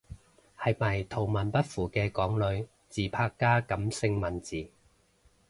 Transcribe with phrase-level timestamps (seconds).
[0.59, 4.67] 係咪圖文不符嘅港女自拍加感性文字？